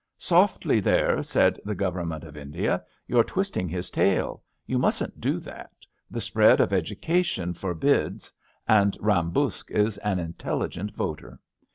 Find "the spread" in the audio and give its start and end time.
6.09-6.59